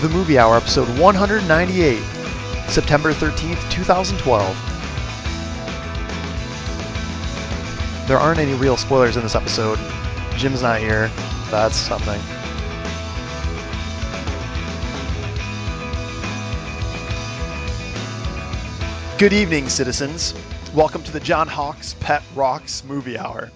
[0.00, 2.00] The Movie Hour, episode 198,
[2.68, 4.56] September 13th, 2012.
[8.06, 9.76] There aren't any real spoilers in this episode.
[10.36, 11.10] Jim's not here.
[11.50, 12.20] That's something.
[19.18, 20.32] Good evening, citizens.
[20.74, 23.50] Welcome to the John Hawkes Pet Rocks Movie Hour.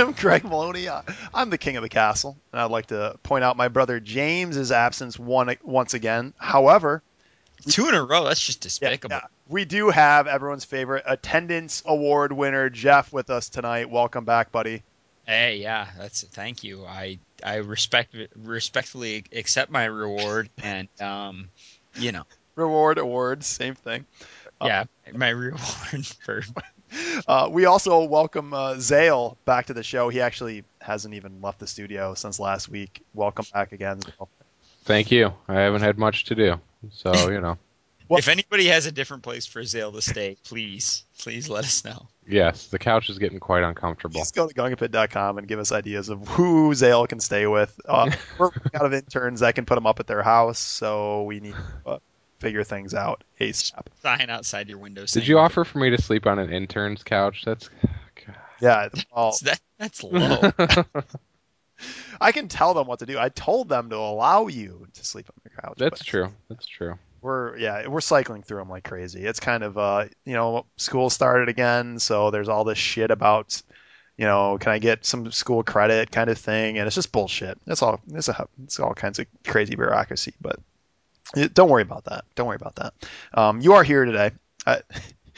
[0.00, 0.88] Am Greg Maloney.
[0.88, 1.02] I-
[1.32, 4.72] I'm the king of the castle, and I'd like to point out my brother James's
[4.72, 6.34] absence one, once again.
[6.38, 7.02] However,
[7.68, 8.24] Two in a row.
[8.24, 9.16] That's just yeah, despicable.
[9.16, 13.90] yeah, we do have everyone's favorite attendance award winner Jeff with us tonight.
[13.90, 14.82] Welcome back, buddy.
[15.26, 16.86] Hey, yeah, that's thank you.
[16.86, 21.50] I I respect respectfully accept my reward, and um,
[21.96, 22.24] you know,
[22.56, 24.06] Reward awards, same thing.
[24.60, 25.60] Uh, yeah, my reward
[26.24, 26.42] for
[27.28, 30.08] Uh, we also welcome uh, Zale back to the show.
[30.08, 33.02] He actually hasn't even left the studio since last week.
[33.14, 34.00] Welcome back again.
[34.00, 34.28] Zale.
[34.84, 35.32] Thank you.
[35.46, 36.60] I haven't had much to do,
[36.90, 37.56] so you know.
[38.08, 41.84] What- if anybody has a different place for Zale to stay, please, please let us
[41.84, 42.08] know.
[42.26, 44.18] Yes, the couch is getting quite uncomfortable.
[44.18, 47.80] Just go to gungapit.com and give us ideas of who Zale can stay with.
[47.84, 51.38] Uh, we're out of interns that can put them up at their house, so we
[51.38, 51.98] need to uh,
[52.40, 53.86] figure things out ASAP.
[54.02, 55.04] Sign outside your window.
[55.06, 57.42] Did you offer for me to sleep on an intern's couch?
[57.44, 57.70] That's
[58.60, 60.52] Yeah, well, That, that's low.
[62.20, 63.18] I can tell them what to do.
[63.18, 65.76] I told them to allow you to sleep on the couch.
[65.78, 66.30] that's true.
[66.48, 66.98] That's true.
[67.22, 69.24] We're yeah, we're cycling through them like crazy.
[69.24, 73.60] It's kind of uh, you know, school started again, so there's all this shit about,
[74.16, 77.58] you know, can I get some school credit kind of thing, and it's just bullshit.
[77.66, 80.62] It's all it's a it's all kinds of crazy bureaucracy, but it-
[81.34, 82.24] don't worry about that.
[82.34, 82.94] Don't worry about that.
[83.34, 84.32] Um, you are here today.
[84.66, 84.82] I,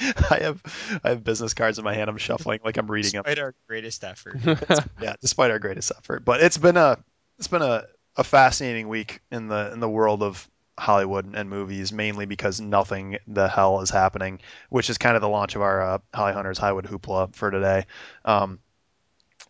[0.30, 2.10] I have I have business cards in my hand.
[2.10, 3.22] I'm shuffling like I'm reading them.
[3.22, 4.38] Despite our greatest effort.
[5.00, 6.24] yeah, despite our greatest effort.
[6.24, 6.98] But it's been a
[7.38, 7.84] it's been a,
[8.16, 10.48] a fascinating week in the in the world of
[10.78, 15.28] Hollywood and movies, mainly because nothing the hell is happening, which is kind of the
[15.28, 17.86] launch of our uh, Holly Hunters Hollywood Hoopla for today.
[18.24, 18.58] Um,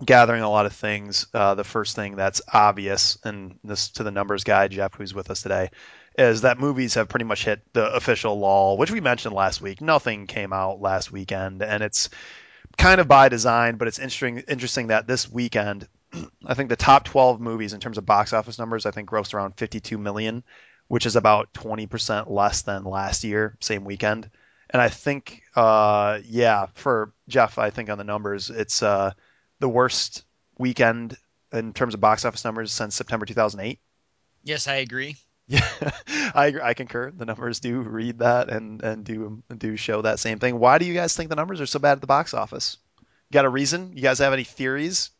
[0.04, 1.26] gathering a lot of things.
[1.32, 5.31] Uh, the first thing that's obvious, and this to the numbers guy Jeff, who's with
[5.31, 5.70] us today,
[6.19, 9.81] is that movies have pretty much hit the official lull, which we mentioned last week.
[9.81, 12.11] Nothing came out last weekend, and it's
[12.77, 15.89] kind of by design, but it's interesting interesting that this weekend,
[16.47, 19.34] I think the top 12 movies in terms of box office numbers, I think grossed
[19.34, 20.43] around 52 million,
[20.89, 24.31] which is about 20% less than last year, same weekend.
[24.71, 29.12] And I think, uh, yeah, for Jeff, I think on the numbers, it's uh,
[29.59, 30.25] the worst
[30.59, 31.17] weekend
[31.53, 33.79] in terms of box office numbers since September 2008.
[34.44, 35.17] yes, I agree.
[35.47, 35.69] Yeah,
[36.34, 37.10] I I concur.
[37.10, 40.58] The numbers do read that and and do do show that same thing.
[40.58, 42.78] Why do you guys think the numbers are so bad at the box office?
[43.30, 43.92] You got a reason?
[43.97, 45.10] You guys have any theories?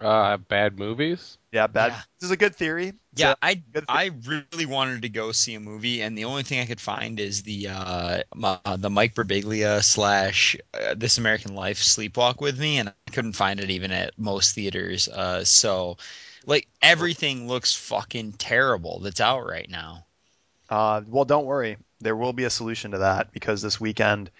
[0.00, 1.38] Uh, bad movies.
[1.52, 1.92] Yeah, bad.
[1.92, 2.02] Yeah.
[2.20, 2.94] This is a good theory.
[3.12, 3.86] It's Yeah, a- I good.
[3.88, 7.20] I really wanted to go see a movie, and the only thing I could find
[7.20, 12.58] is the uh, m- uh the Mike Birbiglia slash uh, This American Life Sleepwalk with
[12.58, 15.08] Me, and I couldn't find it even at most theaters.
[15.08, 15.96] Uh, so
[16.46, 20.04] like everything looks fucking terrible that's out right now.
[20.68, 21.76] Uh, well, don't worry.
[22.00, 24.30] There will be a solution to that because this weekend.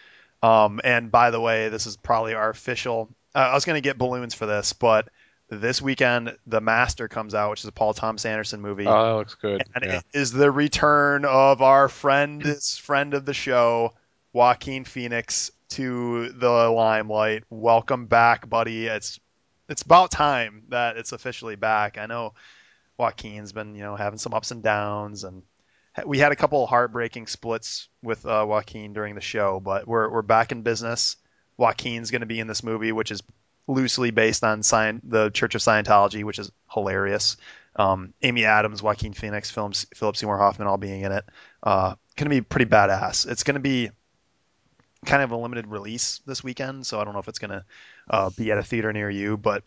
[0.42, 3.08] Um, and by the way, this is probably our official.
[3.34, 5.08] Uh, I was going to get balloons for this, but
[5.48, 8.86] this weekend, The Master comes out, which is a Paul Thomas Anderson movie.
[8.86, 9.62] Oh, that looks good.
[9.74, 9.96] and Yeah.
[9.98, 13.92] it is the return of our friend, this friend of the show,
[14.32, 17.44] Joaquin Phoenix, to the limelight.
[17.50, 18.86] Welcome back, buddy.
[18.86, 19.20] It's
[19.72, 21.96] it's about time that it's officially back.
[21.96, 22.34] I know
[22.98, 25.42] Joaquin's been you know having some ups and downs, and
[26.04, 30.10] we had a couple of heartbreaking splits with uh, Joaquin during the show, but we're
[30.10, 31.16] we're back in business.
[31.56, 33.22] Joaquin's going to be in this movie, which is
[33.66, 37.36] loosely based on the Church of Scientology, which is hilarious.
[37.74, 41.24] Um, Amy Adams, Joaquin Phoenix, films, Philip Seymour Hoffman all being in it.
[41.62, 43.26] Uh, going to be pretty badass.
[43.26, 43.90] It's going to be
[45.06, 47.64] kind of a limited release this weekend, so I don't know if it's going to
[48.10, 49.62] uh, be at a theater near you, but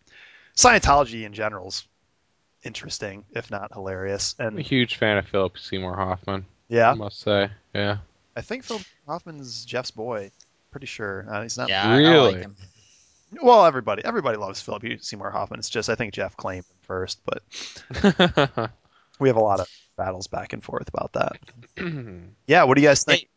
[0.55, 1.85] Scientology in general is
[2.63, 4.35] interesting, if not hilarious.
[4.39, 6.45] And I'm a huge fan of Philip Seymour Hoffman.
[6.69, 7.49] Yeah, I must say.
[7.73, 7.97] Yeah.
[8.35, 10.31] I think Philip Hoffman's Jeff's boy.
[10.71, 11.69] Pretty sure uh, he's not.
[11.69, 12.31] Yeah, I- I, Really?
[12.33, 12.55] like him.
[13.41, 15.59] Well, everybody everybody loves Philip Seymour Hoffman.
[15.59, 17.41] It's just I think Jeff claimed him first, but
[19.19, 19.67] we have a lot of
[19.97, 21.37] battles back and forth about that.
[22.47, 23.21] Yeah, what do you guys think?
[23.21, 23.27] Hey,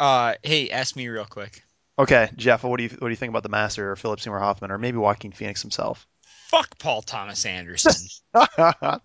[0.00, 1.62] uh, hey, ask me real quick.
[1.98, 4.38] Okay, Jeff, what do you what do you think about the Master or Philip Seymour
[4.38, 6.06] Hoffman or maybe Joaquin Phoenix himself?
[6.22, 7.94] Fuck Paul Thomas Anderson.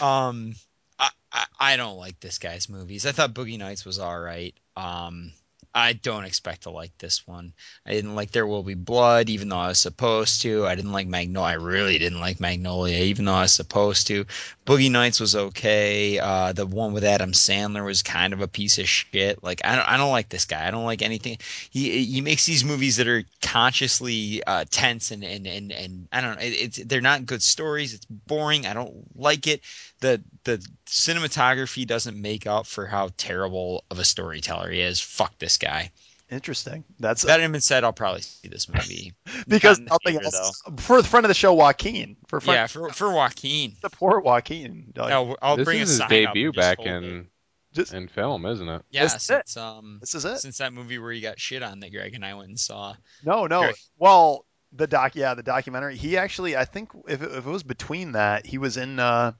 [0.00, 0.54] Um,
[0.98, 3.06] I, I I don't like this guy's movies.
[3.06, 4.52] I thought Boogie Nights was all right.
[4.76, 5.32] Um,
[5.78, 7.52] I don't expect to like this one.
[7.86, 10.66] I didn't like There Will Be Blood, even though I was supposed to.
[10.66, 11.50] I didn't like Magnolia.
[11.50, 14.24] I really didn't like Magnolia, even though I was supposed to.
[14.66, 16.18] Boogie Nights was okay.
[16.18, 19.42] Uh, the one with Adam Sandler was kind of a piece of shit.
[19.42, 20.66] Like I don't, I don't like this guy.
[20.66, 21.38] I don't like anything.
[21.70, 26.20] He he makes these movies that are consciously uh, tense and, and and and I
[26.20, 26.42] don't know.
[26.42, 27.94] It, it's they're not good stories.
[27.94, 28.66] It's boring.
[28.66, 29.62] I don't like it.
[30.00, 35.00] The the cinematography doesn't make up for how terrible of a storyteller he is.
[35.00, 35.90] Fuck this guy.
[36.30, 36.84] Interesting.
[37.00, 39.14] That's That having been said, I'll probably see this movie.
[39.48, 40.62] because Not in nothing theater, else.
[40.76, 42.16] For the friend of the show, Joaquin.
[42.26, 43.76] For friend, Yeah, for for Joaquin.
[43.80, 44.92] support Joaquin.
[44.94, 47.26] Like, I'll, I'll this bring is a his sign up debut back in it.
[47.72, 48.82] Just- in film, isn't it?
[48.90, 49.48] Yeah, This is it.
[49.48, 50.38] since um this is it.
[50.38, 52.94] since that movie where he got shit on that Greg and I went and saw.
[53.24, 53.60] No, no.
[53.62, 53.74] Greg.
[53.98, 55.96] Well, the doc, yeah, the documentary.
[55.96, 58.98] He actually, I think, if it, if it was between that, he was in.
[59.00, 59.32] uh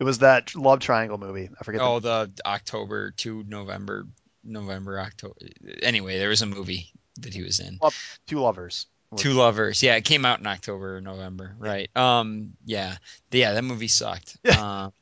[0.00, 1.50] It was that love triangle movie.
[1.60, 1.80] I forget.
[1.82, 4.06] Oh, the October to November,
[4.44, 5.34] November October.
[5.82, 7.78] Anyway, there was a movie that he was in.
[7.80, 7.92] the
[8.26, 8.86] Two lovers.
[9.16, 9.82] Two Lovers.
[9.82, 11.54] Yeah, it came out in October or November.
[11.58, 11.88] Right.
[11.96, 12.52] Um.
[12.66, 12.96] Yeah.
[13.30, 13.54] Yeah.
[13.54, 14.36] That movie sucked.
[14.54, 14.92] Um.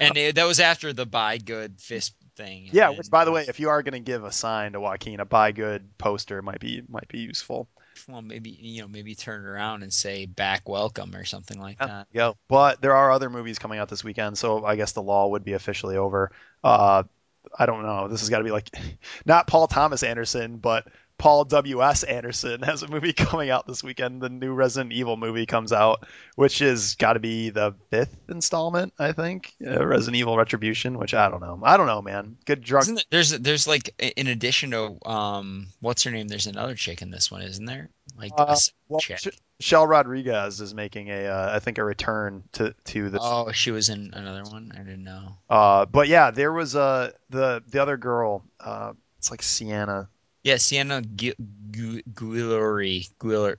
[0.00, 2.68] and it, that was after the buy good fist thing.
[2.72, 4.80] Yeah, and- which by the way, if you are going to give a sign to
[4.80, 7.68] Joaquin, a buy good poster might be might be useful.
[8.08, 11.80] Well, maybe you know, maybe turn it around and say back welcome or something like
[11.80, 12.08] Yeah, that.
[12.12, 12.32] yeah.
[12.48, 15.44] But there are other movies coming out this weekend, so I guess the law would
[15.44, 16.30] be officially over.
[16.62, 17.04] Uh,
[17.58, 18.08] I don't know.
[18.08, 18.70] This has got to be like
[19.26, 20.86] not Paul Thomas Anderson, but
[21.20, 22.02] Paul W.S.
[22.02, 24.22] Anderson has a movie coming out this weekend.
[24.22, 28.94] The new Resident Evil movie comes out, which is got to be the fifth installment,
[28.98, 29.52] I think.
[29.64, 31.60] Uh, Resident Evil Retribution, which I don't know.
[31.62, 32.38] I don't know, man.
[32.46, 32.86] Good drunk.
[32.86, 36.26] There, there's there's like in addition to um what's her name?
[36.26, 37.90] There's another chick in this one, isn't there?
[38.16, 38.56] Like a Uh,
[38.88, 39.18] well, chick.
[39.18, 39.28] Sh-
[39.60, 43.20] Shell Rodriguez is making a, uh, I think, a return to to this.
[43.22, 44.72] Oh, she was in another one.
[44.74, 45.36] I didn't know.
[45.50, 48.42] Uh, but yeah, there was uh, the the other girl.
[48.58, 50.08] Uh, it's like Sienna.
[50.42, 51.34] Yeah, Sienna Gu-
[51.70, 53.56] Gu- Guillory, Guiller-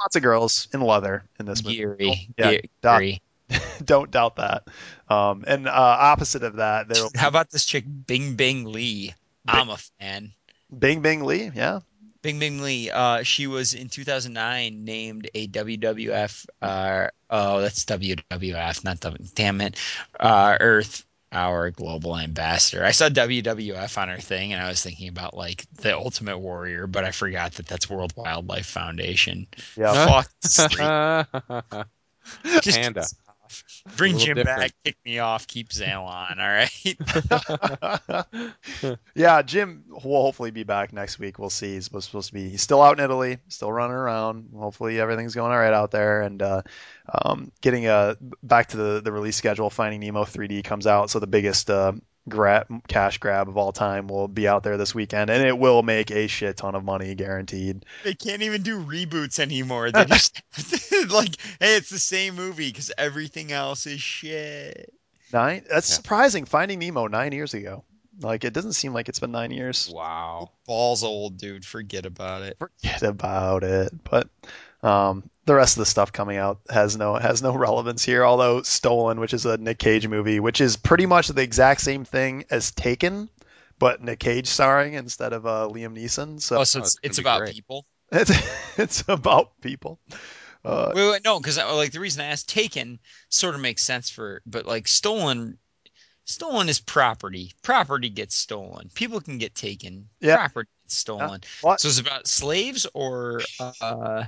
[0.00, 1.76] Lots of girls in leather in this movie.
[1.76, 3.22] Geary, Yeah, Geary.
[3.84, 4.68] Don't doubt that.
[5.08, 9.14] Um, and uh, opposite of that, there How about this chick, Bingbing Li?
[9.46, 10.32] I'm a fan.
[10.74, 11.50] Bingbing Li.
[11.54, 11.80] Yeah.
[12.22, 12.90] Bingbing Li.
[12.90, 16.46] Uh, she was in 2009 named a WWF.
[16.62, 19.26] Uh, oh, that's WWF, not W.
[19.34, 19.76] Damn it.
[20.18, 22.84] Uh, Earth Hour Global Ambassador.
[22.84, 26.86] I saw WWF on her thing, and I was thinking about like the Ultimate Warrior,
[26.86, 29.46] but I forgot that that's World Wildlife Foundation.
[29.76, 30.06] Yeah.
[30.06, 30.30] Fuck.
[30.42, 31.86] sleep.
[32.62, 33.06] Just Panda.
[33.96, 34.58] Bring Jim different.
[34.58, 36.40] back, kick me off, keep Zale on.
[36.40, 36.98] All right.
[39.14, 41.38] yeah, Jim will hopefully be back next week.
[41.38, 41.74] We'll see.
[41.74, 42.48] He's supposed supposed to be.
[42.48, 44.50] He's still out in Italy, still running around.
[44.56, 46.22] Hopefully everything's going all right out there.
[46.22, 46.62] And uh,
[47.10, 49.70] um, getting uh, back to the the release schedule.
[49.70, 51.92] Finding Nemo 3D comes out, so the biggest uh,
[52.30, 55.82] grab cash grab of all time will be out there this weekend, and it will
[55.82, 57.84] make a shit ton of money, guaranteed.
[58.04, 59.90] they can't even do reboots anymore.
[59.90, 60.40] They just
[61.10, 64.92] like, hey, it's the same movie because everything else is shit.
[65.32, 65.64] Nine.
[65.70, 65.96] That's Yeah.
[65.96, 66.44] surprising.
[66.44, 67.84] Finding Nemo nine years ago.
[68.20, 69.90] Like it doesn't seem like it's been nine years.
[69.94, 70.50] wow.
[70.66, 71.64] Balls old, dude.
[71.64, 72.58] Forget about it.
[72.58, 73.92] forget about it.
[74.04, 74.28] But
[74.82, 78.24] um, the rest of the stuff coming out has no has no relevance here.
[78.24, 82.04] Although Stolen, which is a Nick Cage movie, which is pretty much the exact same
[82.04, 83.28] thing as Taken,
[83.80, 86.40] but Nick Cage starring instead of uh, Liam Neeson.
[86.40, 87.54] So Oh, so Oh, it's, it's gonna it's be about great.
[87.54, 87.86] people.
[88.12, 88.30] it's
[88.78, 89.98] it's about people.
[90.64, 94.08] Uh, Wait, wait, no, because like the reason I asked Taken sort of makes sense
[94.08, 95.58] for, but like stolen,
[96.26, 97.52] stolen is property.
[97.62, 98.90] Property gets stolen.
[98.94, 100.08] People can get taken.
[100.20, 100.36] Yeah.
[100.36, 101.40] Property gets stolen.
[101.62, 101.80] what?
[101.80, 103.40] So it's about slaves or
[103.80, 104.24] uh,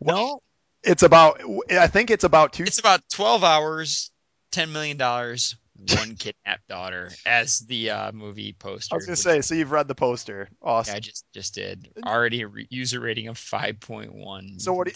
[0.00, 0.42] Well.
[0.82, 1.42] It's about.
[1.70, 2.62] I think it's about two.
[2.64, 4.10] It's about twelve hours,
[4.50, 5.56] ten million dollars,
[5.94, 8.94] one kidnapped daughter, as the uh, movie poster.
[8.94, 9.42] I was gonna say.
[9.42, 10.48] So you've read the poster.
[10.62, 10.92] Awesome.
[10.92, 11.90] Yeah, I just just did.
[12.06, 14.58] Already a re- user rating of five point one.
[14.58, 14.94] So what do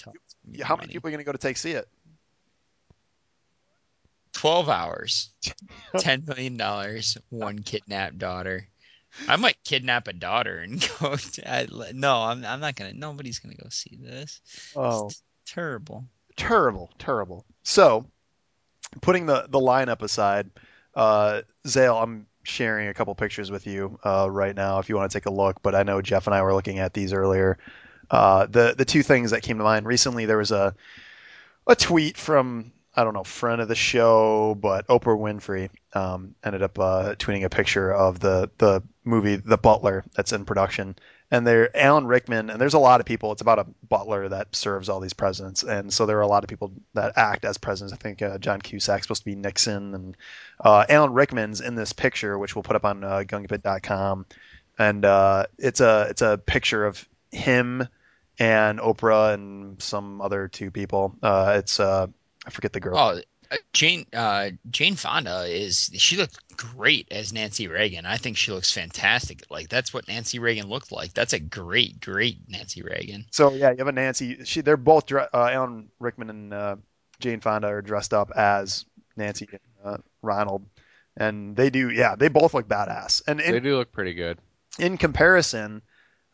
[0.51, 1.87] you- How many people are gonna go to take see it?
[4.33, 5.29] Twelve hours,
[5.99, 8.67] ten million dollars, one kidnapped daughter.
[9.28, 11.16] I might kidnap a daughter and go.
[11.16, 12.92] To, I, no, I'm I'm not gonna.
[12.92, 14.40] Nobody's gonna go see this.
[14.76, 15.06] Oh.
[15.06, 16.04] It's terrible.
[16.37, 17.44] terrible, terrible.
[17.62, 18.06] So,
[19.00, 20.50] putting the the lineup aside,
[20.94, 25.11] uh, Zale, I'm sharing a couple pictures with you uh, right now if you want
[25.11, 25.62] to take a look.
[25.62, 27.59] But I know Jeff and I were looking at these earlier.
[28.11, 30.75] Uh, the the two things that came to mind recently, there was a
[31.66, 36.63] a tweet from I don't know friend of the show, but Oprah Winfrey um, ended
[36.63, 40.97] up uh, tweeting a picture of the the movie The Butler that's in production.
[41.31, 43.33] And there, Alan Rickman, and there's a lot of people.
[43.33, 46.45] It's about a butler that serves all these presidents, and so there are a lot
[46.45, 47.93] of people that act as presidents.
[47.93, 50.17] I think uh, John Cusack's supposed to be Nixon, and
[50.61, 54.27] uh, Alan Rickman's in this picture, which we'll put up on uh, gungapit.com.
[54.79, 57.89] and uh, it's a it's a picture of him
[58.39, 61.17] and Oprah and some other two people.
[61.23, 62.07] Uh, it's uh,
[62.47, 62.97] I forget the girl.
[62.99, 63.21] Oh,
[63.51, 68.07] uh, Jane uh, Jane Fonda is she looked great as Nancy Reagan.
[68.07, 69.43] I think she looks fantastic.
[69.51, 71.13] Like that's what Nancy Reagan looked like.
[71.13, 73.27] That's a great, great Nancy Reagan.
[73.31, 74.45] So yeah, you have a Nancy.
[74.45, 76.77] She they're both uh, Alan Rickman and uh,
[77.21, 78.87] Jane Fonda are dressed up as
[79.17, 80.65] Nancy and uh, Ronald,
[81.17, 83.23] and they do yeah they both look badass.
[83.27, 84.39] And in, They do look pretty good.
[84.79, 85.83] in comparison,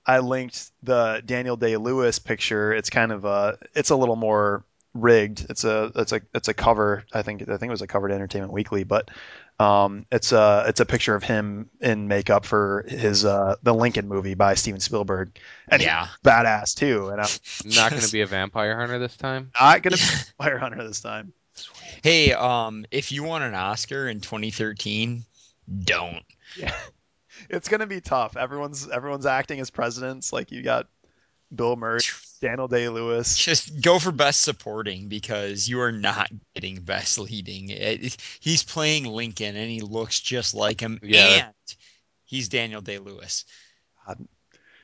[0.07, 2.73] I linked the Daniel Day Lewis picture.
[2.73, 5.47] It's kind of a it's a little more rigged.
[5.51, 7.05] It's a it's a it's a cover.
[7.13, 9.11] I think I think it was a cover to Entertainment Weekly, but
[9.59, 14.09] um, it's a it's a picture of him in makeup for his uh, the Lincoln
[14.09, 17.09] movie by Steven Spielberg, and yeah, he's badass too.
[17.09, 17.29] And I'm
[17.67, 19.51] Not going to be a vampire hunter this time.
[19.61, 20.07] not gonna be a
[20.39, 21.33] vampire Hunter this time.
[22.03, 25.25] Hey, um, if you want an Oscar in 2013,
[25.85, 26.25] don't.
[26.57, 26.75] Yeah,
[27.51, 28.37] it's gonna be tough.
[28.37, 30.33] Everyone's everyone's acting as presidents.
[30.33, 30.89] Like you got
[31.55, 32.01] Bill Murray,
[32.41, 33.37] Daniel Day Lewis.
[33.37, 37.71] Just go for best supporting because you are not getting best leading.
[37.71, 41.01] It- it- he's playing Lincoln and he looks just like him.
[41.03, 41.47] Yeah.
[41.47, 41.55] And
[42.25, 43.45] he's Daniel Day Lewis.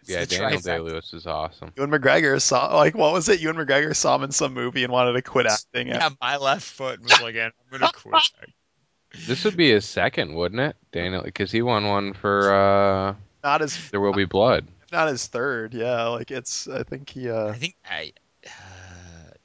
[0.09, 0.65] Yeah, Daniel trifecta.
[0.65, 1.73] Day Lewis is awesome.
[1.77, 3.41] Ewan McGregor saw like what was it?
[3.41, 5.89] Ewan McGregor saw him in some movie and wanted to quit acting.
[5.89, 8.15] Yeah, my left foot was like, I'm gonna quit.
[9.27, 11.23] This would be his second, wouldn't it, Daniel?
[11.23, 14.67] Because he won one for uh, Not as There Will Be Blood.
[14.93, 15.75] Not his third.
[15.75, 16.69] Yeah, like it's.
[16.69, 17.31] I think he.
[17.31, 18.13] uh I think I.
[18.45, 18.49] Uh,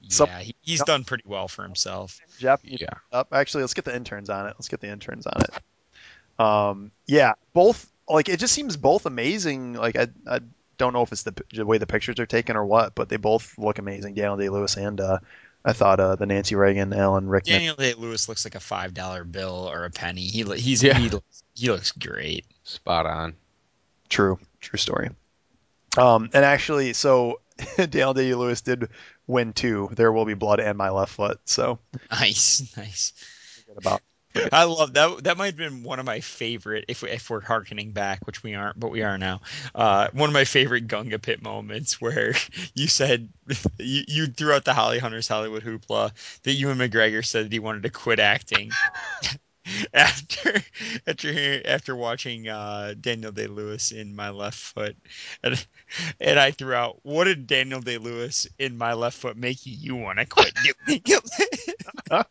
[0.01, 2.19] yeah, Some- he, he's done pretty well for himself.
[2.39, 2.61] Jeff.
[2.63, 2.87] Yeah.
[3.11, 3.29] Up.
[3.33, 4.55] Actually, let's get the interns on it.
[4.57, 6.43] Let's get the interns on it.
[6.43, 6.91] Um.
[7.07, 7.33] Yeah.
[7.53, 7.91] Both.
[8.09, 9.73] Like it just seems both amazing.
[9.73, 10.07] Like I.
[10.29, 10.39] I
[10.77, 13.17] don't know if it's the, the way the pictures are taken or what, but they
[13.17, 14.15] both look amazing.
[14.15, 15.19] Daniel Day Lewis and uh,
[15.63, 17.53] I thought uh, the Nancy Reagan, Alan Rickman.
[17.53, 20.21] Daniel Day Lewis looks like a five dollar bill or a penny.
[20.23, 20.97] He he's Yeah.
[20.97, 22.45] he, looks, he looks great.
[22.63, 23.35] Spot on.
[24.09, 25.11] True, true story.
[25.97, 27.41] Um, and actually, so
[27.77, 28.89] Daniel Day Lewis did
[29.27, 29.89] win two.
[29.93, 31.39] There will be blood and my left foot.
[31.45, 31.79] So
[32.09, 33.13] Nice, nice.
[33.77, 34.01] about.
[34.53, 35.25] I love that.
[35.25, 38.41] That might have been one of my favorite, if we, if we're harkening back, which
[38.43, 39.41] we aren't, but we are now.
[39.75, 42.33] Uh, one of my favorite Gunga Pit moments where
[42.73, 43.27] you said
[43.77, 46.11] you, you threw out the Holly Hunters Hollywood hoopla
[46.43, 48.71] that Ewan McGregor said that he wanted to quit acting
[49.93, 50.61] after
[51.07, 54.95] after hearing- after watching uh, Daniel Day Lewis in My Left Foot,
[55.43, 55.65] and
[56.19, 59.95] and I threw out, "What did Daniel Day Lewis in My Left Foot make you,
[59.95, 60.53] want to quit
[60.87, 61.01] doing?"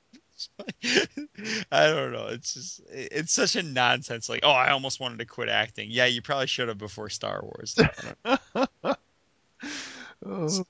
[1.71, 2.29] I don't know.
[2.29, 4.29] It's just it's such a nonsense.
[4.29, 5.89] Like, oh, I almost wanted to quit acting.
[5.91, 7.79] Yeah, you probably should have before Star Wars.
[10.27, 10.65] Oh,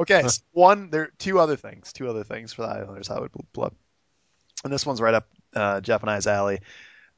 [0.00, 3.74] okay, so one there two other things, two other things for the Islanders Hollywood Blood,
[4.62, 6.60] and this one's right up uh, Jeff and I's alley.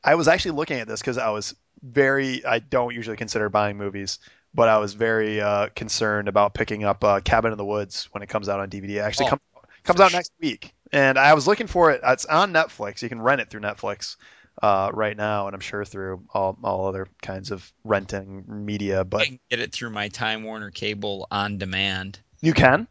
[0.03, 3.77] I was actually looking at this because I was very I don't usually consider buying
[3.77, 4.19] movies,
[4.55, 8.23] but I was very uh, concerned about picking up uh, Cabin in the Woods when
[8.23, 8.91] it comes out on DVD.
[8.97, 9.43] It actually Oh, comes
[9.85, 12.01] comes out next week, and I was looking for it.
[12.05, 13.03] It's on Netflix.
[13.03, 14.17] You can rent it through Netflix
[14.63, 19.05] uh, right now, and I'm sure through all all other kinds of renting media.
[19.05, 22.21] But I can get it through my Time Warner cable on demand.
[22.41, 22.89] you can.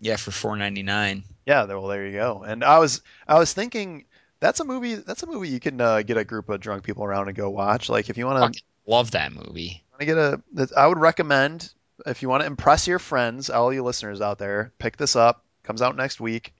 [0.00, 1.24] Yeah, for four ninety nine.
[1.46, 2.42] Yeah, well, there you go.
[2.46, 4.04] And I was I was thinking
[4.44, 7.02] that's a movie that's a movie you can uh, get a group of drunk people
[7.02, 7.88] around and go watch.
[7.88, 9.82] Like if you want to love that movie.
[9.98, 11.72] to get a, that- I would recommend
[12.04, 15.44] if you want to impress your friends, all you listeners out there, pick this up.
[15.62, 16.52] Comes out next week.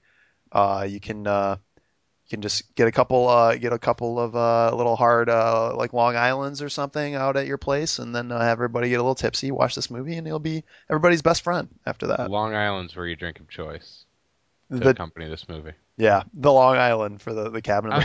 [0.50, 4.34] Uh, you can uh, you can just get a couple uh, get a couple of
[4.34, 8.32] uh, little hard uh, like Long Island's or something out at your place, and then
[8.32, 11.42] uh, have everybody get a little tipsy, watch this movie, and you'll be everybody's best
[11.42, 12.30] friend after that.
[12.30, 14.03] Long Island's where you drink of choice
[14.80, 15.72] to The, accompany this movie.
[15.96, 17.92] yeah, the Long Island for the the cabin.
[17.92, 18.04] Uh,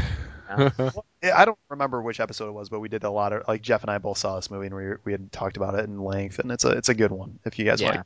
[1.21, 3.61] Yeah, I don't remember which episode it was, but we did a lot of like
[3.61, 5.99] Jeff and I both saw this movie and we we had talked about it in
[5.99, 7.89] length, and it's a it's a good one if you guys Yeah.
[7.89, 8.01] like.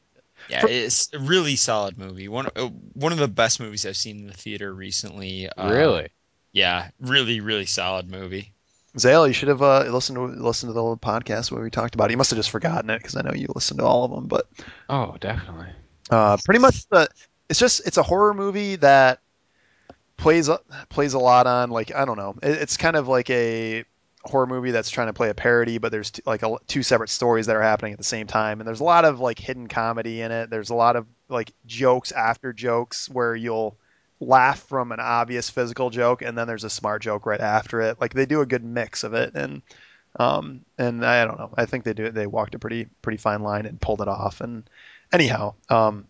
[0.49, 2.27] Yeah, For- it's a really solid movie.
[2.27, 5.47] One uh, one of the best movies I've seen in the theater recently.
[5.49, 6.09] Uh, really?
[6.51, 8.51] Yeah, really, really solid movie.
[8.99, 11.95] Zale, you should have uh, listened to listened to the old podcast where we talked
[11.95, 12.11] about it.
[12.11, 14.27] You must have just forgotten it because I know you listened to all of them.
[14.27, 14.47] But
[14.89, 15.67] Oh, definitely.
[16.09, 17.07] uh, pretty much, the,
[17.53, 19.19] it's just it's a horror movie that
[20.17, 20.49] plays
[20.89, 22.33] plays a lot on like I don't know.
[22.41, 23.85] It, it's kind of like a
[24.23, 27.11] horror movie that's trying to play a parody, but there's t- like a, two separate
[27.11, 29.67] stories that are happening at the same time, and there's a lot of like hidden
[29.67, 30.49] comedy in it.
[30.49, 33.77] There's a lot of like jokes after jokes where you'll
[34.19, 38.01] laugh from an obvious physical joke, and then there's a smart joke right after it.
[38.01, 39.61] Like they do a good mix of it, and
[40.19, 41.53] um, and I don't know.
[41.55, 42.05] I think they do.
[42.05, 44.41] it They walked a pretty pretty fine line and pulled it off.
[44.41, 44.67] And
[45.11, 46.07] anyhow, um,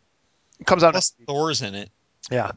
[0.66, 0.92] comes out.
[0.94, 1.90] Plus, Thor's in it.
[2.32, 2.52] Yeah,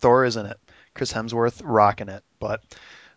[0.00, 0.58] Thor is in it.
[0.94, 2.22] Chris Hemsworth rocking it.
[2.38, 2.62] But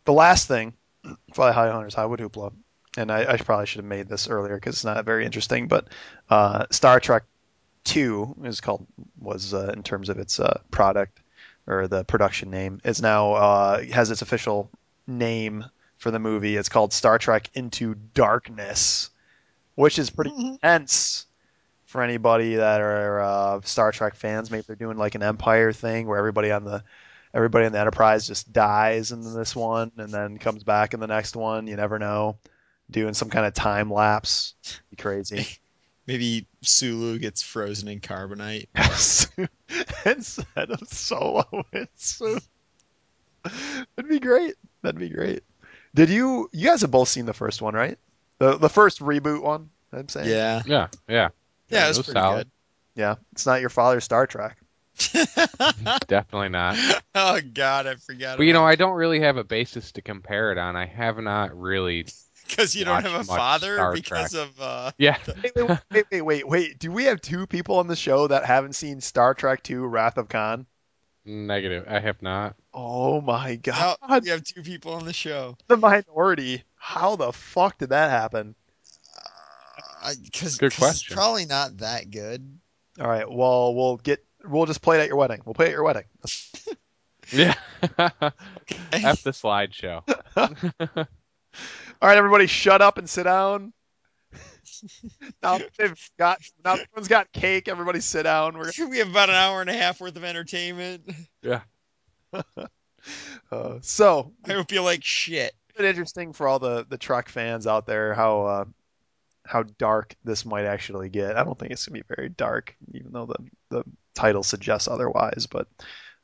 [0.06, 0.74] the last thing,
[1.34, 2.54] Fly High Hunters, Hollywood Hoopla.
[2.98, 5.68] and I, I probably should have made this earlier because it's not very interesting.
[5.68, 5.88] But
[6.30, 7.24] uh, Star Trek
[7.84, 8.86] Two is called
[9.20, 11.22] was uh, in terms of its uh, product
[11.68, 14.70] or the production name is now uh, has its official
[15.06, 15.64] name
[15.98, 16.58] for the movie.
[16.58, 19.10] It's called Star Trek Into Darkness,
[19.76, 21.27] which is pretty intense
[21.98, 24.52] for anybody that are uh, Star Trek fans.
[24.52, 26.84] Maybe they're doing like an Empire thing where everybody on the
[27.34, 31.08] everybody in the Enterprise just dies in this one and then comes back in the
[31.08, 31.66] next one.
[31.66, 32.38] You never know.
[32.92, 34.54] Doing some kind of time lapse,
[34.92, 35.48] be crazy.
[36.06, 38.68] Maybe Sulu gets frozen in carbonite.
[40.06, 42.40] Instead of Solo, it's Sulu.
[43.96, 44.54] That'd be great.
[44.84, 45.42] That'd be great.
[45.96, 46.48] Did you?
[46.54, 47.98] You guys have both seen the first one, right?
[48.38, 49.72] The the first reboot one.
[49.92, 50.30] I'm saying.
[50.30, 50.62] Yeah.
[50.68, 51.30] Yeah, yeah.
[51.70, 52.50] Yeah, it it's was pretty solid.
[52.96, 53.16] Yeah.
[53.34, 54.58] It's not your father's Star Trek.
[56.08, 56.76] Definitely not.
[57.14, 58.38] oh God, I forgot.
[58.38, 60.76] But you know, I don't really have a basis to compare it on.
[60.76, 62.08] I have not really.
[62.48, 64.92] because you don't have a father Star because of uh.
[64.98, 66.80] Yeah, Wait, wait, wait, wait, wait.
[66.80, 70.18] Do we have two people on the show that haven't seen Star Trek II: Wrath
[70.18, 70.66] of Khan?
[71.26, 71.86] negative.
[71.88, 72.56] I have not.
[72.74, 75.58] Oh my No, god, we have two people on the show.
[75.68, 76.64] the minority.
[76.76, 78.56] How the fuck did that happen?
[80.24, 81.16] Because Good it's question.
[81.16, 82.60] probably not that good.
[83.00, 85.42] All right, well, we'll get we'll just play it at your wedding.
[85.46, 86.06] We'll play it at your wedding.
[87.32, 87.56] Yeah.
[87.82, 90.02] F the slideshow.
[90.38, 93.74] All right, everybody, shut up and sit down.
[95.44, 97.68] now they've got now everyone's got cake.
[97.68, 98.58] Everybody sit down.
[98.58, 101.10] We're we have about an hour and a half worth of entertainment.
[103.52, 105.54] uh, so I hope you like shit.
[105.70, 108.66] it's interesting for all the the Trek fans out there how uh,
[109.48, 111.38] how dark this might actually get.
[111.38, 113.38] I don't think it's gonna be very dark, even though the
[113.70, 115.48] the title suggests otherwise.
[115.50, 115.68] But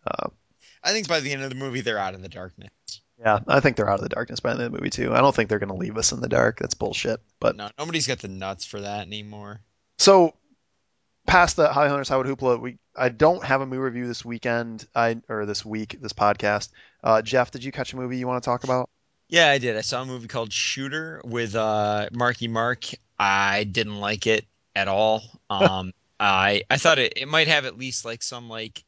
[0.06, 0.28] uh,
[0.84, 2.72] I think by the end of the movie, they're out of the darkness.
[3.20, 5.14] yeah, I think they're out of the darkness by the end of the movie too.
[5.14, 6.60] I don't think they're gonna leave us in the dark.
[6.60, 7.22] That's bullshit.
[7.40, 9.62] But no, nobody's got the nuts for that anymore.
[9.98, 10.36] So,
[11.26, 14.88] past the High Hunters Hollywood Hoopla, we I don't have a movie review this weekend.
[14.94, 16.70] I or this week, this podcast.
[17.04, 18.90] Uh, Jeff, did you catch a movie you want to talk about?
[19.30, 19.78] Yeah, I did.
[19.78, 22.86] I saw a movie called Shooter with uh, Marky Mark.
[23.24, 25.24] I didn't like it at all.
[25.50, 28.84] Um, I I thought it, it might have at least like some like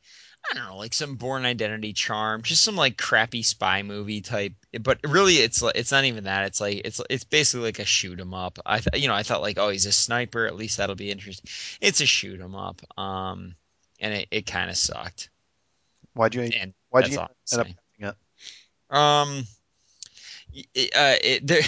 [0.49, 4.53] I don't know like some Born Identity charm, just some like crappy spy movie type.
[4.81, 6.47] But really, it's like it's not even that.
[6.47, 8.59] It's like it's it's basically like a shoot 'em up.
[8.65, 10.45] I th- you know I thought like oh he's a sniper.
[10.45, 11.49] At least that'll be interesting.
[11.79, 12.81] It's a shoot 'em up.
[12.99, 13.55] Um,
[14.01, 15.29] and it, it kind of sucked.
[16.13, 18.15] Why'd you And Why'd you end up it?
[18.89, 19.45] Um,
[20.53, 21.61] it, uh, it, there,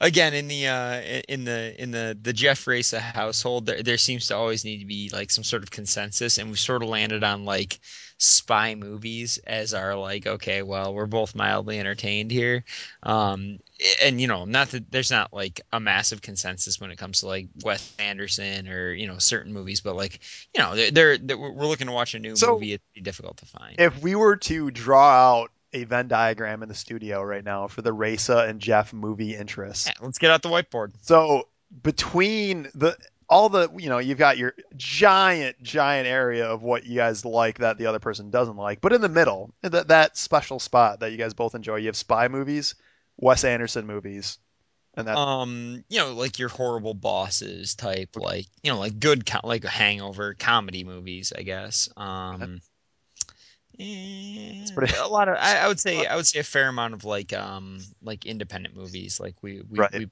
[0.00, 4.28] again in the uh, in the in the the Jeff Racer household, there there seems
[4.28, 7.24] to always need to be like some sort of consensus, and we've sort of landed
[7.24, 7.78] on like
[8.18, 12.64] spy movies as our like okay, well we're both mildly entertained here,
[13.02, 13.58] um,
[14.02, 17.26] and you know not that there's not like a massive consensus when it comes to
[17.26, 20.20] like Wes Anderson or you know certain movies, but like
[20.54, 23.00] you know they're, they're, they're- we're looking to watch a new So- movie, it'd be
[23.00, 23.74] difficult to find.
[23.78, 27.82] If we were to draw out a Venn diagram in the studio right now for
[27.82, 30.92] the Raisa and Jeff movie interests, Yeah, let's get out the whiteboard.
[31.02, 31.48] so
[31.82, 32.96] between the
[33.28, 37.58] all the you know you've got your giant giant area of what you guys like
[37.58, 41.12] that the other person doesn't like but in the middle that that special spot that
[41.12, 42.74] you guys both enjoy you have spy movies
[43.16, 44.36] wes anderson movies
[44.98, 49.24] and that um you know like your horrible bosses type like you know like good
[49.24, 51.88] co- like hangover comedy movies i guess.
[51.96, 52.60] Um
[53.78, 56.94] eh, pretty- a lot of I, I would say i would say a fair amount
[56.94, 59.18] of like um like independent movies.
[59.20, 59.92] Like we we, Right.
[59.92, 60.10] we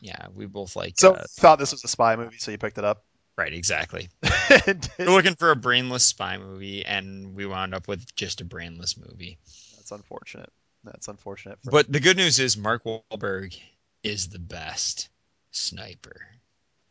[0.00, 2.78] yeah we both like so uh, thought this was a spy movie so you picked
[2.78, 3.04] it up?
[3.36, 4.08] Right exactly.
[4.98, 8.96] We're looking for a brainless spy movie and we wound up with just a brainless
[8.98, 9.38] movie.
[9.76, 10.50] That's unfortunate.
[10.84, 13.58] That's unfortunate for but the good news is mark Wahlberg
[14.02, 15.08] is the best
[15.52, 16.16] sniper.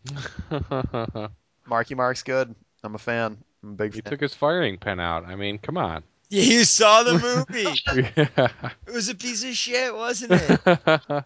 [1.68, 2.56] Marky mark's good.
[2.84, 3.38] I'm a fan.
[3.64, 4.10] I'm a big he fan.
[4.12, 5.26] took his firing pin out.
[5.26, 6.04] I mean, come on.
[6.32, 7.68] You saw the movie
[8.38, 8.48] Yeah.
[8.88, 10.64] It was a piece of shit, wasn't it?
[10.66, 11.26] that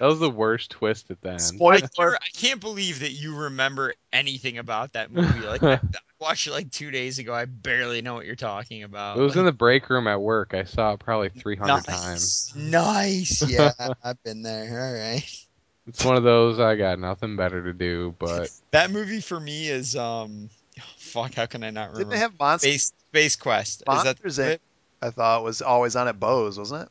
[0.00, 1.40] was the worst twist at the end.
[1.40, 5.40] Spoiler- I, can't- believe that you remember anything about that movie.
[5.40, 5.80] Like I, I
[6.20, 7.32] watched it like two days ago.
[7.32, 9.16] I barely know what you're talking about.
[9.18, 10.52] It was in the break room at work.
[10.52, 12.52] I saw it probably 300 times.
[12.56, 13.48] nice, nice.
[13.50, 13.72] Yeah,
[14.04, 14.68] I've been there.
[14.68, 15.46] All right.
[15.86, 19.68] It's one of those I got nothing better to do, but That movie for me
[19.68, 20.50] is um,
[20.96, 21.34] fuck.
[21.34, 22.10] How can I not remember?
[22.10, 23.82] didn't they have monsters Space Space Quest.
[23.90, 24.54] Is monsters that Inc.
[24.54, 24.62] it?
[25.02, 26.88] i thought was always on at bose wasn't it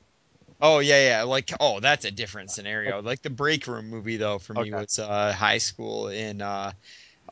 [0.62, 1.23] Oh yeah, yeah.
[1.23, 3.02] Like oh, that's a different scenario.
[3.02, 4.73] Like the break room movie though for me Okay.
[4.73, 6.73] was uh, high school in uh,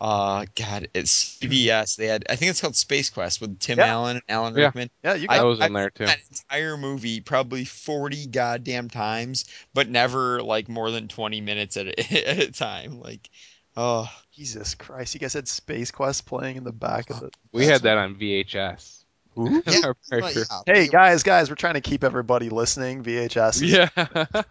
[0.01, 1.95] uh, God, it's CBS.
[1.97, 3.83] They had, I think it's called Space Quest with Tim Yeah.
[3.83, 4.71] Allen and Alan Yeah.
[4.71, 4.89] Rickman.
[5.03, 6.13] Yeah, you I got That was I've in there too.
[6.13, 11.87] That entire movie probably forty goddamn times, but never like more than twenty minutes at
[11.87, 12.99] a, at a time.
[12.99, 13.29] Like,
[13.77, 15.13] oh, Jesus Christ.
[15.13, 17.29] You guys had Space Quest playing in the back of the.
[17.53, 19.05] We had that on VHS.
[19.37, 19.45] Ooh.
[19.65, 20.39] In our but breaker.
[20.49, 23.03] yeah, Hey guys, guys, we're trying to keep everybody listening.
[23.03, 23.61] VHS.
[23.61, 23.89] Yeah.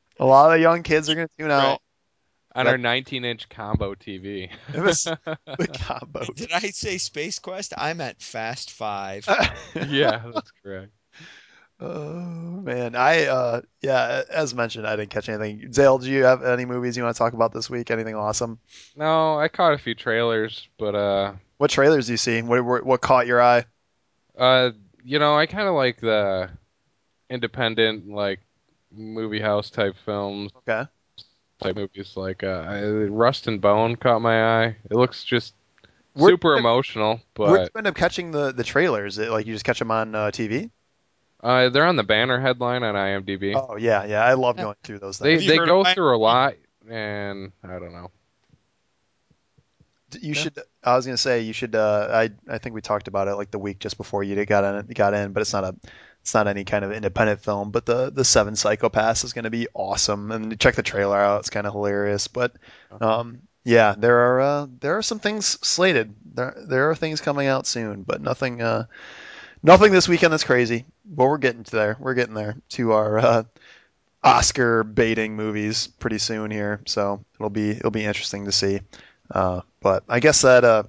[0.18, 1.80] A lot of young kids are gonna tune out.
[2.54, 2.72] on Yep.
[2.74, 4.50] our 19-inch combo TV.
[4.74, 6.24] It was the combo.
[6.34, 7.72] Did I say Space Quest?
[7.76, 9.26] I'm at Fast Five.
[9.88, 10.92] yeah, that's correct.
[11.84, 15.72] Oh man, I uh yeah, as mentioned, I didn't catch anything.
[15.72, 17.90] Zale, do you have any movies you want to talk about this week?
[17.90, 18.60] Anything awesome?
[18.94, 22.40] No, I caught a few trailers, but uh, What trailers do you see?
[22.42, 23.64] What what, what caught your eye?
[24.38, 24.70] uh,
[25.04, 26.50] you know, I kind of like the
[27.28, 28.40] independent, like
[28.92, 30.88] movie house type films, Okay.
[31.60, 32.12] type movies.
[32.16, 34.76] Like uh, I- Rust and Bone caught my eye.
[34.88, 35.54] It looks just
[36.14, 39.18] Where- super emotional, but you end up catching the the trailers?
[39.18, 40.70] It, like you just catch them on uh, TV?
[41.42, 43.54] Uh, they're on the banner headline on IMDb.
[43.56, 44.24] Oh yeah, yeah.
[44.24, 45.42] I love going through those they things.
[45.42, 46.54] Have you they go through a lot,
[46.88, 48.10] and I don't know.
[50.20, 50.58] you should.
[50.84, 51.74] I was gonna say you should.
[51.74, 54.64] Uh, I I think we talked about it like the week just before you got
[54.64, 54.86] in.
[54.88, 55.74] Got in, but it's not a.
[56.20, 59.50] It's not any kind of independent film, but the the Seven Psychopaths is going to
[59.50, 61.40] be awesome, and check the trailer out.
[61.40, 62.52] It's kind of hilarious, but
[63.00, 66.14] um, yeah, there are uh, there are some things slated.
[66.34, 68.86] There there are things coming out soon, but nothing uh,
[69.62, 70.84] nothing this weekend that's crazy.
[71.04, 71.96] But we're getting to there.
[71.98, 73.42] We're getting there to our uh,
[74.22, 78.80] Oscar baiting movies pretty soon here, so it'll be it'll be interesting to see.
[79.30, 80.82] Uh, but I guess that uh,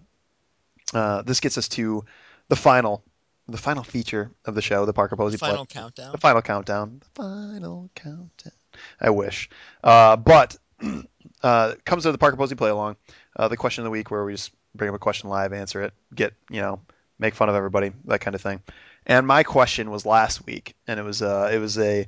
[0.93, 2.05] uh, this gets us to
[2.49, 3.03] the final
[3.47, 5.81] the final feature of the show, the Parker Posey Final play.
[5.81, 6.11] countdown.
[6.11, 7.01] The final countdown.
[7.15, 8.53] The final countdown.
[8.99, 9.49] I wish.
[9.83, 10.57] Uh, but
[11.43, 12.95] uh, comes to the Parker Posey play along.
[13.35, 15.81] Uh, the question of the week where we just bring up a question live, answer
[15.81, 16.79] it, get you know,
[17.19, 18.61] make fun of everybody, that kind of thing.
[19.05, 22.07] And my question was last week, and it was uh, it was a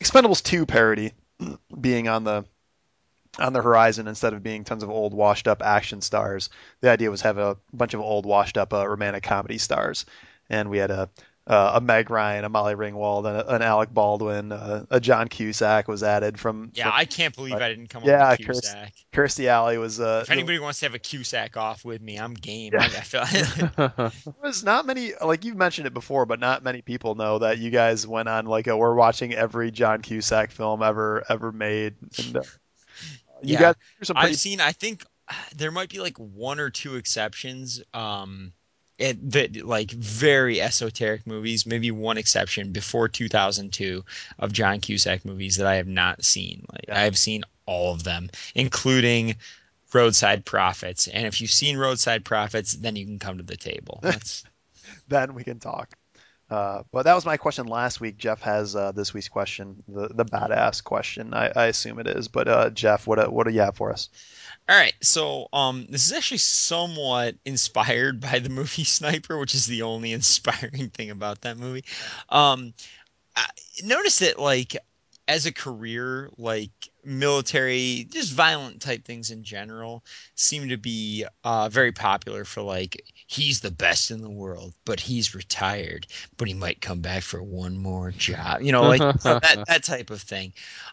[0.00, 1.12] Expendables 2 parody
[1.80, 2.44] being on the
[3.38, 6.50] on the horizon instead of being tons of old washed up action stars.
[6.80, 10.06] The idea was have a bunch of old washed up uh, romantic comedy stars,
[10.48, 11.10] and we had a
[11.48, 15.88] uh, a Meg Ryan, a Molly Ringwald, and an Alec Baldwin, uh, a John Cusack
[15.88, 16.70] was added from.
[16.74, 18.92] Yeah, from I can't believe I didn't come Yeah, up with Chris- Cusack.
[19.12, 19.98] Kirstie Alley was.
[19.98, 22.72] Uh, If anybody wants to have a Cusack off with me, I'm game.
[22.74, 22.82] Yeah.
[22.82, 23.24] I, I feel
[23.76, 27.56] there was not many like you've mentioned it before, but not many people know that
[27.58, 31.94] you guys went on like a we're watching every John Cusack film ever ever made,
[32.18, 32.42] and uh,
[33.42, 33.60] you Yeah.
[33.60, 34.60] guys some pretty I've seen.
[34.60, 35.02] I think
[35.56, 37.82] there might be like one or two exceptions.
[37.94, 38.52] Um,
[38.98, 41.66] it, that like very esoteric movies.
[41.66, 44.04] Maybe one exception before 2002
[44.38, 46.66] of John Cusack movies that I have not seen.
[46.72, 47.00] Like Yeah.
[47.00, 49.36] I have seen all of them, including
[49.92, 51.08] Roadside Prophets.
[51.08, 54.00] And if you've seen Roadside Prophets, then you can come to the table.
[54.02, 54.44] That's
[55.08, 55.96] then we can talk.
[56.50, 58.16] Uh, but that was my question last week.
[58.16, 61.34] Jeff has uh, this week's question, the the badass question.
[61.34, 62.28] I, I assume it is.
[62.28, 64.08] But uh, Jeff, what uh, what do you have for us?
[64.68, 69.66] All right, so um, this is actually somewhat inspired by the movie Sniper, which is
[69.66, 71.84] the only inspiring thing about that movie.
[72.30, 72.72] Um,
[73.36, 73.46] I
[73.84, 74.76] notice that like
[75.26, 76.70] as a career, like
[77.08, 83.02] military, just violent type things in general, seem to be uh, very popular for like
[83.26, 87.42] he's the best in the world, but he's retired, but he might come back for
[87.42, 90.52] one more job, you know, like that that type of thing.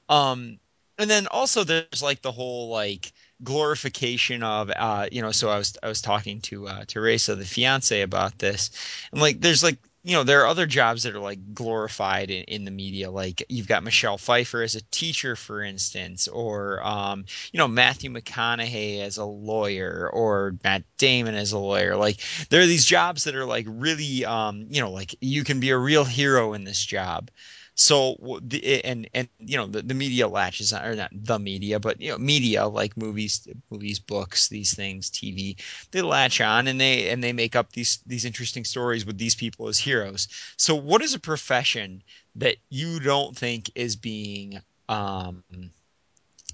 [0.10, 0.60] Um,
[0.98, 3.12] and then also there's like the whole like
[3.44, 7.44] glorification of uh you know so i was i was talking to uh teresa the
[7.44, 8.72] fiance about this
[9.12, 12.44] and like there's like you know there are other jobs that are like glorified in,
[12.44, 17.26] in the media like you've got michelle pfeiffer as a teacher for instance or um
[17.52, 21.96] you know matthew mcconaughey as a lawyer or matt damon as a lawyer.
[21.96, 25.60] Like there are these jobs that are like really um you know like you can
[25.60, 27.30] be a real hero in this job
[27.76, 31.80] so the and and you know the, the media latches on, or not the media
[31.80, 35.58] but you know media like movies movies books these things tv
[35.92, 39.36] they latch on and they and they make up these these interesting stories with these
[39.36, 40.28] people as heroes.
[40.58, 42.04] So what is a profession
[42.36, 45.44] that you don't think is being um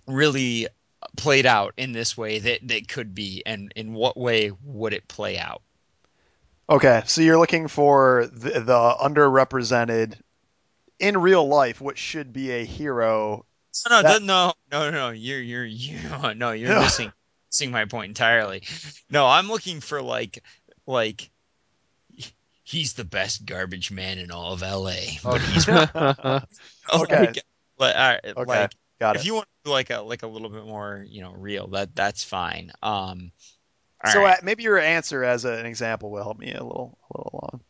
[0.07, 0.67] really
[1.17, 3.43] played out in this way that that could be?
[3.45, 5.61] And in what way would it play out?
[6.69, 10.15] Okay, so you're looking for the, the underrepresented
[11.01, 13.45] in real life, what should be a hero.
[13.89, 15.09] No, no, That- that, no, no, no.
[15.09, 15.97] You're, you're, you.
[16.35, 16.79] No, you're Yeah.
[16.81, 17.11] missing,
[17.49, 18.63] missing my point entirely.
[19.09, 20.43] No, I'm looking for like,
[20.85, 21.29] like,
[22.63, 25.17] he's the best garbage man in all of LA.
[25.23, 25.67] But he's
[26.93, 27.19] Okay.
[27.19, 27.43] like,
[27.77, 29.25] but, uh, Okay, like, got if it.
[29.25, 31.67] you want like a like a little bit more you know real.
[31.67, 32.71] That that's fine.
[32.83, 33.31] Um,
[34.11, 34.37] so right.
[34.37, 37.61] uh, maybe your answer as an example will help me a little, a little along.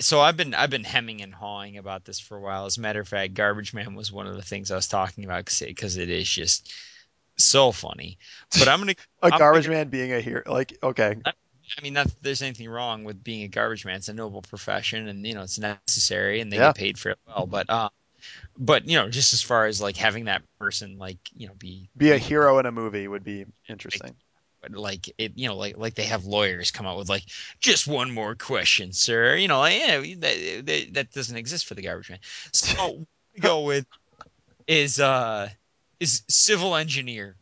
[0.00, 2.66] So I've been I've been hemming and hawing about this for a while.
[2.66, 5.24] As a matter of fact, Garbage Man was one of the things I was talking
[5.24, 6.72] about because it is just
[7.36, 8.18] so funny.
[8.58, 11.94] But I'm gonna A I'm garbage gonna- man being a hero, like okay, I mean,
[11.94, 13.96] not that there's anything wrong with being a garbage man.
[13.96, 16.68] It's a noble profession, and you know it's necessary, and they Yeah.
[16.68, 17.46] get paid fairly well.
[17.46, 17.88] But uh,
[18.58, 21.88] but you know, just as far as like having that person like you know be
[21.96, 24.08] be a hero in a movie would be interesting.
[24.08, 24.16] like
[24.74, 27.24] it you know like like they have lawyers come out with like
[27.60, 31.74] just one more question sir you know like, yeah that, that, that doesn't exist for
[31.74, 32.18] the garbage man
[32.52, 33.86] so we go with
[34.66, 35.48] is uh
[36.00, 37.36] is civil engineer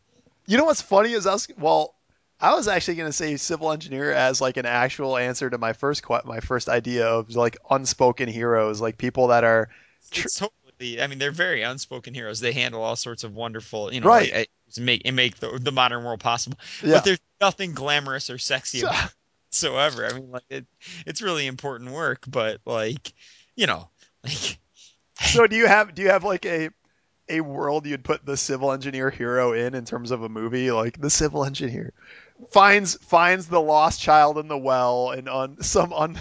[0.47, 1.47] You know what's funny is us.
[1.57, 1.95] Well,
[2.39, 5.73] I was actually going to say civil engineer as like an actual answer to my
[5.73, 9.69] first my first idea of like unspoken heroes, like people that are
[10.11, 13.99] Tr- totally i mean they're very unspoken heroes they handle all sorts of wonderful you
[14.01, 14.31] know Right.
[14.33, 14.49] like,
[14.79, 16.57] make and make the, the modern world possible.
[16.83, 16.95] Yeah.
[16.95, 19.13] but there's nothing glamorous or sexy So- about it
[19.49, 20.05] whatsoever.
[20.05, 20.65] I mean like it,
[21.05, 23.13] it's really important work but like
[23.55, 23.89] you know
[24.23, 24.57] like
[25.21, 26.69] So do you have do you have like a
[27.29, 30.71] a world you'd put the civil engineer hero in in terms of a movie?
[30.71, 31.93] Like the civil engineer
[32.51, 36.19] finds finds the lost child in the well and on some on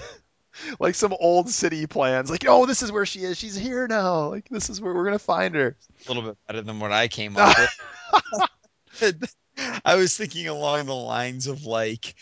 [0.80, 4.28] like some old city plans like oh this is where she is she's here now
[4.28, 7.08] like this is where we're gonna find her a little bit better than what I
[7.08, 9.30] came up with.
[9.84, 12.14] I was thinking along the lines of like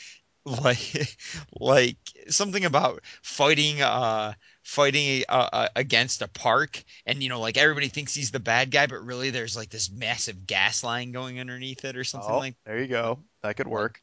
[0.44, 1.16] like
[1.58, 1.96] like
[2.28, 4.32] something about fighting uh
[4.64, 8.70] fighting uh, uh, against a park and you know like everybody thinks he's the bad
[8.70, 12.38] guy but really there's like this massive gas line going underneath it or something oh,
[12.38, 14.00] like there you go that could work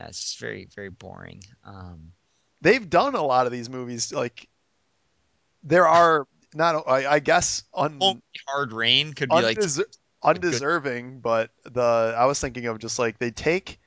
[0.00, 0.08] that.
[0.08, 1.42] It's very very boring.
[1.64, 2.12] Um
[2.60, 4.48] they've done a lot of these movies like
[5.62, 11.20] there are not I, I guess un, Only Hard Rain could be like undeser- undeserving,
[11.20, 13.78] but the I was thinking of just like they take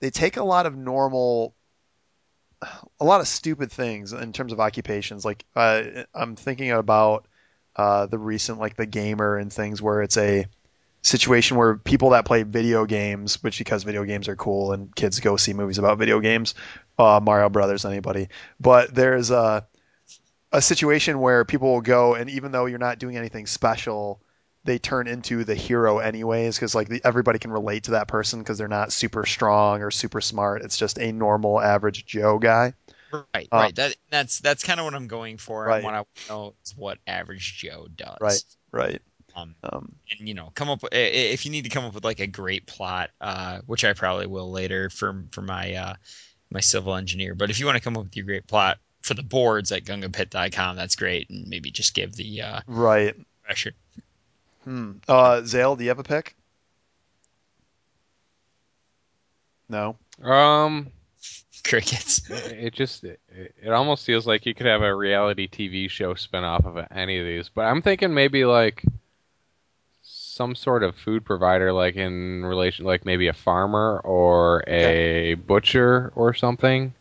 [0.00, 1.54] they take a lot of normal
[3.00, 5.24] a lot of stupid things in terms of occupations.
[5.24, 7.26] Like uh, I'm thinking about
[7.74, 10.46] uh, the recent like the gamer and things where it's a
[11.06, 15.20] situation where people that play video games, which because video games are cool and kids
[15.20, 16.54] go see movies about video games,
[16.98, 18.28] uh, Mario Brothers, anybody.
[18.60, 19.66] But there's a
[20.52, 24.20] a situation where people will go and even though you're not doing anything special,
[24.64, 28.40] they turn into the hero anyways because like the, everybody can relate to that person
[28.40, 30.62] because they're not super strong or super smart.
[30.62, 32.74] It's just a normal average Joe guy.
[33.12, 35.82] right uh, right that that's that's kind of what I'm going for Right.
[35.82, 38.18] I want to know is what average Joe does.
[38.20, 38.42] Right.
[38.72, 39.02] Right.
[39.36, 41.84] Um, Um, and you know come up with, i- i- if you need to come
[41.84, 45.74] up with like a great plot uh which i probably will later for for my
[45.74, 45.94] uh
[46.50, 49.12] my civil engineer but if you want to come up with your great plot for
[49.14, 53.14] the boards at gungapit.com that's great and maybe just give the uh right.
[53.44, 53.72] pressure
[54.64, 54.92] Hmm.
[55.06, 56.34] Uh, Zale, do you have a pick?
[59.68, 59.96] No.
[60.22, 60.88] Um,
[61.64, 66.14] crickets it just it, it almost feels like you could have a reality TV show
[66.14, 67.48] spin off of any of these.
[67.48, 68.82] But I'm thinking maybe like
[70.36, 76.12] some sort of food provider, like in relation, like maybe a farmer or a butcher
[76.14, 76.92] or something.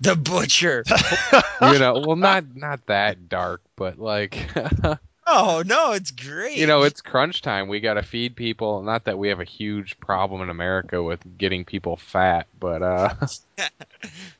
[0.00, 0.84] the butcher
[1.60, 4.48] You know, well, not not that dark, but like.
[5.28, 7.68] oh no it's great You know, it's crunch time.
[7.68, 8.82] We got to feed people.
[8.82, 13.14] Not that we have a huge problem in America with getting people fat, but uh,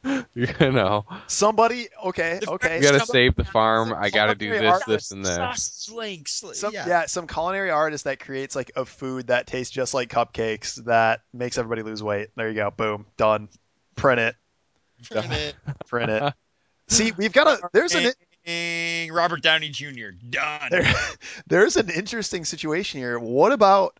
[0.34, 1.88] you know, Somebody.
[2.06, 2.38] Okay.
[2.40, 2.78] The Okay.
[2.78, 3.94] we got to save the farm.
[3.96, 5.36] I got to do this, artist this, and this.
[5.36, 6.86] sausage links Some, yeah.
[6.88, 7.06] yeah.
[7.06, 11.58] some culinary artist that creates like a food that tastes just like cupcakes that makes
[11.58, 12.30] everybody lose weight.
[12.36, 12.70] There you go.
[12.70, 13.06] Boom.
[13.16, 13.48] Done.
[13.96, 14.36] Print it.
[15.10, 15.54] Print it.
[15.86, 16.34] Print it.
[16.88, 18.12] See, we've got a there's an Ding,
[19.10, 20.10] Robert Downey Jr.
[20.30, 20.68] Done.
[20.70, 20.94] there,
[21.46, 23.18] there's an interesting situation here.
[23.18, 23.98] What about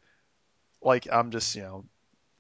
[0.83, 1.85] like I'm just you know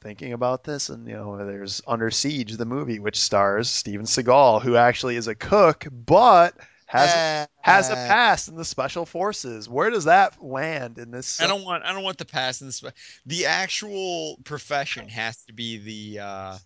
[0.01, 4.62] thinking about this, and you know there's Under Siege, the movie, which stars Steven Seagal,
[4.62, 6.55] who actually is a cook, but
[6.87, 9.68] has has a past in the special forces.
[9.68, 11.40] Where does that land in this?
[11.40, 12.83] I don't want I don't want the past in this.
[13.27, 16.59] The actual profession has to be the uh,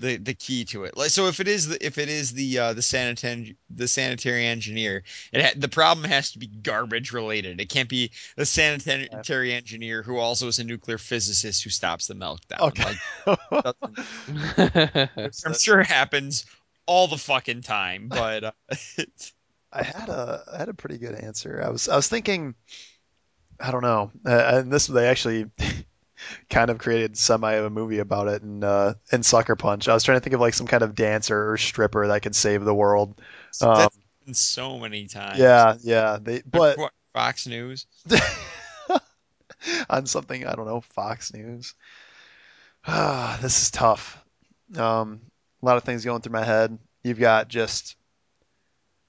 [0.00, 0.96] the the key to it.
[0.96, 4.46] Like so, if it is the if it is the uh, the sanitary the sanitary
[4.46, 5.02] engineer,
[5.32, 7.60] it ha- the problem has to be garbage related.
[7.60, 12.14] It can't be the sanitary engineer who also is a nuclear physicist who stops the
[12.14, 12.60] meltdown.
[12.60, 12.94] Okay.
[13.26, 15.08] Like
[15.46, 16.44] I'm sure it happens
[16.86, 18.52] all the fucking time, but uh,
[19.72, 21.62] I had a I had a pretty good answer.
[21.64, 22.54] I was I was thinking,
[23.60, 25.46] I don't know, uh, and this they actually
[26.50, 29.88] kind of created semi of a movie about it in uh, in Sucker Punch.
[29.88, 32.34] I was trying to think of like some kind of dancer or stripper that could
[32.34, 33.20] save the world.
[33.60, 33.88] Um,
[34.32, 35.38] so many times.
[35.38, 36.18] yeah, yeah.
[36.20, 37.86] They but What, Fox News.
[39.88, 41.74] on something I don't know, Fox News.
[42.86, 44.22] Ah, this is tough.
[44.76, 45.20] Um,
[45.62, 46.78] a lot of things going through my head.
[47.02, 47.96] You've got just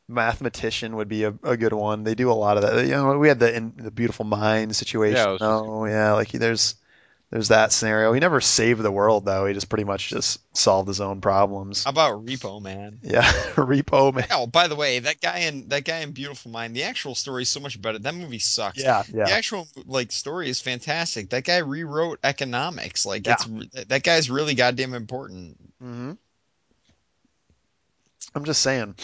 [0.07, 2.03] mathematician would be a, a good one.
[2.03, 2.85] They do a lot of that.
[2.85, 5.17] You know, we had the in, the beautiful mind situation.
[5.17, 6.75] Yeah, I was just- oh yeah, like there's
[7.35, 8.13] there's that scenario.
[8.13, 9.45] He never saved the world though.
[9.45, 11.83] He just pretty much just solved his own problems.
[11.83, 12.99] How about Repo Man?
[13.03, 13.23] Yeah,
[13.55, 14.25] repo man.
[14.31, 17.41] Oh, by the way, that guy in that guy in Beautiful Mind, the actual story
[17.41, 17.99] is so much better.
[17.99, 18.81] That movie sucks.
[18.81, 19.25] Yeah, yeah.
[19.25, 21.31] The actual like story is fantastic.
[21.31, 23.05] That guy rewrote economics.
[23.05, 23.35] Like Yeah.
[23.41, 25.57] it's that guy's really goddamn important.
[25.83, 26.13] Mm-hmm.
[28.33, 28.95] I'm just saying.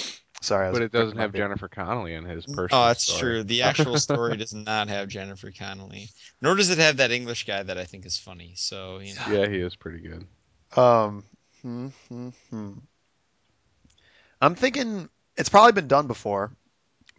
[0.42, 1.34] Sorry, I was But it doesn't have.
[1.34, 2.84] Jennifer Connelly in his personal.
[2.84, 3.20] Oh, that's story.
[3.20, 3.44] true.
[3.44, 6.10] The actual story does not have Jennifer Connelly,
[6.42, 8.54] nor does it have that English guy that I think is funny.
[8.56, 9.22] So you know.
[9.30, 10.26] Yeah, he is pretty good.
[10.76, 11.24] Um,
[11.62, 12.72] hmm, hmm, hmm.
[14.42, 16.52] I'm thinking it's probably been done before,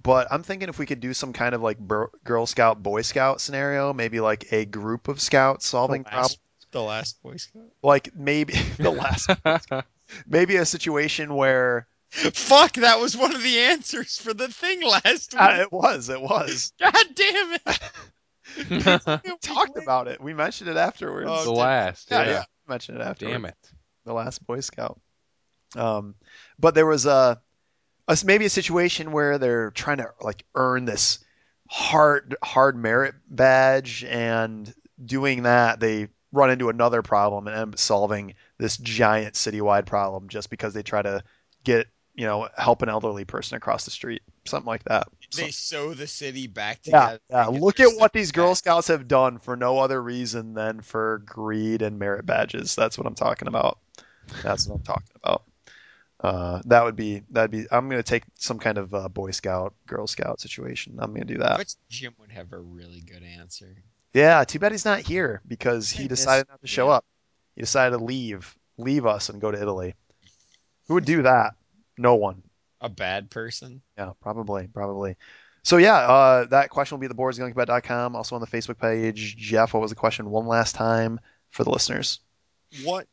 [0.02, 3.02] but I'm thinking if we could do some kind of like Bur- Girl Scout, Boy
[3.02, 7.36] Scout scenario, maybe like a group of scouts solving The problems, last, the last Boy
[7.36, 7.62] Scout.
[7.82, 9.30] like maybe the last,
[10.26, 15.32] maybe a situation where Fuck, that was one of the answers for the thing last
[15.32, 15.40] week.
[15.42, 16.72] uh, it was, it was.
[16.80, 17.80] God damn it!
[19.24, 20.20] We talked about it.
[20.20, 21.30] We mentioned it afterwards.
[21.32, 22.08] Oh, the last.
[22.10, 22.30] yeah, Yeah.
[22.30, 23.32] yeah, mentioned it afterwards.
[23.34, 23.56] Damn it.
[24.04, 25.00] the last Boy Scout.
[25.74, 26.16] Um,
[26.58, 27.40] but there was a,
[28.08, 31.20] a maybe a situation where they're trying to like earn this
[31.70, 34.72] hard hard merit badge, and
[35.02, 40.28] doing that they run into another problem and end up solving this giant citywide problem
[40.28, 41.22] just because they try to
[41.64, 45.08] get you know help an elderly person across the street, something like that.
[45.36, 47.20] They sew the city back Yeah, together.
[47.30, 47.50] yeah.
[47.50, 48.54] get Look at what these Girl.
[48.54, 52.74] Scouts have done for no other reason than for greed and merit badges.
[52.74, 53.78] That's what I'm talking about.
[54.42, 55.42] That's what I'm talking about.
[56.20, 57.66] Uh, that would be that'd be.
[57.70, 60.98] I'm gonna take some kind of uh, Boy Scout, Girl Scout situation.
[61.00, 61.74] I'm gonna do that.
[61.88, 63.74] Jim would have a really good answer.
[64.14, 64.44] Yeah.
[64.44, 66.94] Too bad he's not here because he decided not to show yeah.
[66.94, 67.04] up.
[67.56, 69.94] He decided to leave, leave us, and go to Italy.
[70.86, 71.54] Who would do that?
[71.98, 72.42] No one.
[72.80, 73.82] A bad person.
[73.96, 75.16] Yeah, probably, probably.
[75.62, 78.16] So yeah, uh, that question will be at theboards.gungapit.com.
[78.16, 79.36] Also on the Facebook page.
[79.36, 82.20] Jeff, what was the question one last time for the listeners?
[82.82, 83.06] What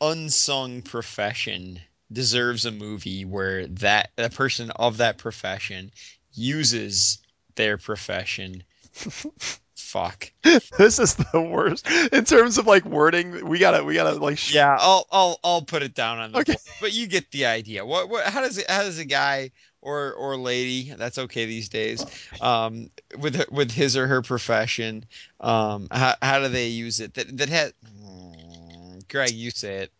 [0.00, 1.80] unsung profession
[2.12, 5.92] deserves a movie where that a person of that profession
[6.34, 7.18] uses
[7.54, 8.64] their profession?
[9.80, 10.32] Fuck.
[10.42, 13.46] this is the worst in terms of like wording.
[13.48, 14.38] We gotta, we gotta like.
[14.38, 16.52] sh- Yeah, I'll I'll I'll put it down on the Okay.
[16.52, 17.84] board, but you get the idea.
[17.84, 19.50] What what how does it how does a guy
[19.82, 22.04] or or lady that's okay these days
[22.40, 25.04] um with with his or her profession
[25.40, 29.92] um how how do they use it that that has Mm, Greg you say it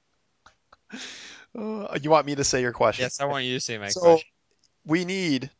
[1.56, 3.04] Uh, you want me to say your question?
[3.04, 4.26] yes I want you to say my So question
[4.86, 5.50] we need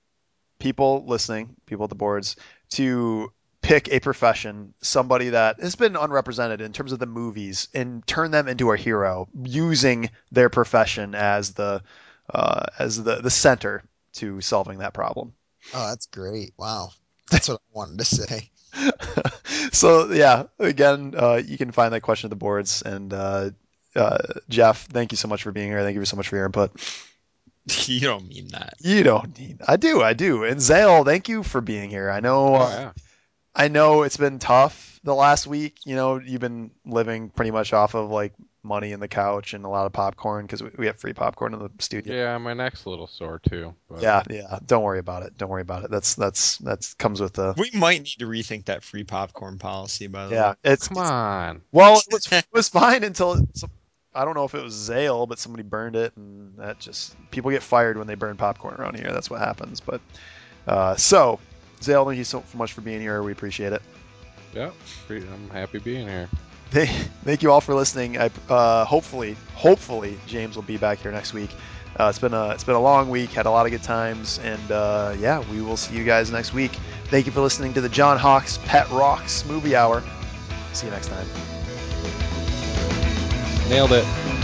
[0.59, 2.37] people listening, people at the boards,
[2.71, 3.33] to
[3.71, 8.33] pick a profession, somebody that has been unrepresented in terms of the movies, and turn
[8.33, 11.81] them into a hero using their profession as the
[12.35, 15.35] uh, as the the center to solving that problem.
[15.73, 16.53] Oh, that's great.
[16.59, 16.91] Wow.
[17.31, 18.51] That's what I wanted to say.
[19.73, 22.83] so yeah, again, uh, you can find that question at the boards.
[22.83, 23.51] And uh,
[23.95, 25.81] uh, Jeff, thank you so much for being here.
[25.85, 26.73] Thank you so much for your input.
[27.87, 29.61] you don't mean that You don't need.
[29.65, 30.03] I do.
[30.03, 30.43] I do.
[30.43, 32.11] And Zale, thank you for being here.
[32.11, 32.57] I know.
[32.57, 32.93] Oh, uh, yeah.
[33.61, 35.85] I know it's been tough the last week.
[35.85, 39.67] You know, you've been living pretty much off of like money in the couch and
[39.67, 42.15] a lot of popcorn because we, we have free popcorn in the studio.
[42.15, 43.75] Yeah, my neck's a little sore too.
[43.91, 44.61] But Yeah, yeah.
[44.65, 45.37] Don't worry about it.
[45.37, 45.91] Don't worry about it.
[45.91, 47.53] That's that's that's comes with the.
[47.59, 50.97] we might need to rethink that free popcorn policy by the Yeah, way it's Come
[50.97, 51.61] on.
[51.71, 53.45] well, it was, it was fine until it,
[54.15, 57.51] I don't know if it was Zale, but somebody burned it, and that just people
[57.51, 59.13] get fired when they burn popcorn around here.
[59.13, 59.81] That's what happens.
[59.81, 60.01] But
[60.67, 61.41] uh, so,
[61.83, 63.23] Zale, thank you so much for being here.
[63.23, 63.83] We appreciate it.
[64.55, 64.71] Yeah,
[65.09, 66.29] I'm happy being here.
[66.71, 68.17] Thank, you all for listening.
[68.17, 71.51] I uh, hopefully, hopefully James will be back here next week.
[71.99, 73.31] Uh, it's been a it's been a long week.
[73.31, 76.55] Had a lot of good times, and uh, yeah, we will see you guys next
[76.55, 76.71] week.
[77.07, 80.03] Thank you for listening to the John Hawkes Pet Rocks Movie Hour.
[80.73, 81.27] See you next time.
[83.69, 84.40] Nailed it.